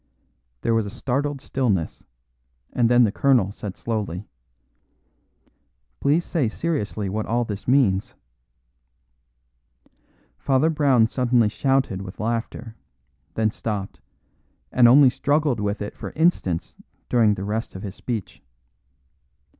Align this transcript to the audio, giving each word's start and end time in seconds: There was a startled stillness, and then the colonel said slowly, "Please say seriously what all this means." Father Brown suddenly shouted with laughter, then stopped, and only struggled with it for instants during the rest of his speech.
There 0.61 0.73
was 0.73 0.87
a 0.87 0.89
startled 0.89 1.41
stillness, 1.41 2.03
and 2.73 2.89
then 2.89 3.03
the 3.03 3.11
colonel 3.11 3.51
said 3.51 3.77
slowly, 3.77 4.25
"Please 5.99 6.25
say 6.25 6.49
seriously 6.49 7.07
what 7.07 7.27
all 7.27 7.45
this 7.45 7.67
means." 7.67 8.15
Father 10.39 10.71
Brown 10.71 11.05
suddenly 11.05 11.49
shouted 11.49 12.01
with 12.01 12.19
laughter, 12.19 12.75
then 13.35 13.51
stopped, 13.51 14.01
and 14.71 14.87
only 14.87 15.11
struggled 15.11 15.59
with 15.59 15.83
it 15.83 15.95
for 15.95 16.09
instants 16.15 16.75
during 17.07 17.35
the 17.35 17.43
rest 17.45 17.75
of 17.75 17.83
his 17.83 17.93
speech. 17.93 18.41